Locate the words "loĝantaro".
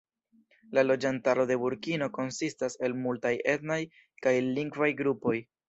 0.85-1.45